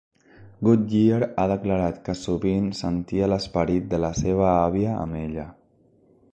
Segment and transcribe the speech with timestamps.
[0.67, 5.49] Goodyear ha declarat que sovint sentia l'esperit de la seva àvia amb ella.